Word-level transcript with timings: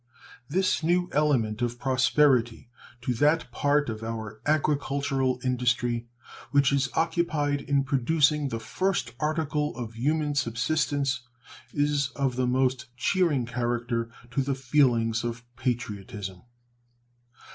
This 0.49 0.81
new 0.81 1.09
element 1.11 1.61
of 1.61 1.77
prosperity 1.77 2.71
to 3.01 3.13
that 3.13 3.51
part 3.51 3.87
of 3.87 4.01
our 4.01 4.41
agricultural 4.47 5.39
industry 5.43 6.07
which 6.49 6.73
is 6.73 6.89
occupied 6.95 7.61
in 7.61 7.83
producing 7.83 8.47
the 8.49 8.59
first 8.59 9.13
article 9.19 9.77
of 9.77 9.93
human 9.93 10.33
subsistence 10.33 11.21
is 11.71 12.07
of 12.15 12.35
the 12.35 12.47
most 12.47 12.87
cheering 12.97 13.45
character 13.45 14.09
to 14.31 14.41
the 14.41 14.55
feelings 14.55 15.23
of 15.23 15.43
patriotism. 15.55 16.41